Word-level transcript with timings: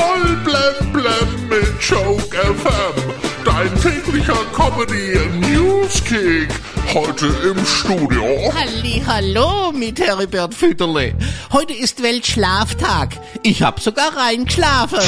Voll 0.00 0.36
blem 0.44 0.92
blem 0.94 1.48
mit 1.50 1.82
Joke 1.82 2.34
FM. 2.34 2.94
Dein 3.44 3.68
täglicher 3.82 4.38
Comedy 4.54 5.18
Newskick. 5.40 6.48
Heute 6.94 7.26
im 7.26 7.66
Studio. 7.66 8.24
Halli, 8.54 9.02
hallo 9.06 9.72
mit 9.72 10.00
Heribert 10.00 10.54
Fütterle. 10.54 11.14
Heute 11.52 11.74
ist 11.74 12.02
Weltschlaftag. 12.02 13.18
Ich 13.42 13.62
hab 13.62 13.80
sogar 13.80 14.16
reingeschlafen. 14.16 15.00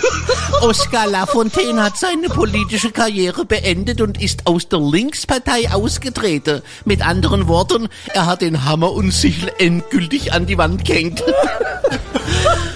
Oskar 0.60 1.06
Lafontaine 1.06 1.82
hat 1.82 1.96
seine 1.96 2.28
politische 2.28 2.90
Karriere 2.90 3.46
beendet 3.46 4.02
und 4.02 4.20
ist 4.20 4.46
aus 4.46 4.68
der 4.68 4.80
Linkspartei 4.80 5.70
ausgetreten. 5.72 6.60
Mit 6.84 7.06
anderen 7.06 7.48
Worten, 7.48 7.88
er 8.12 8.26
hat 8.26 8.42
den 8.42 8.66
Hammer 8.66 8.92
und 8.92 9.12
Sichel 9.12 9.50
endgültig 9.58 10.34
an 10.34 10.44
die 10.44 10.58
Wand 10.58 10.84
gehängt. 10.84 11.24